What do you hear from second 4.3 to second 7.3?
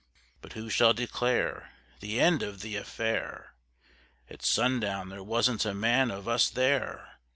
At Sundown there wasn't a Man of us there!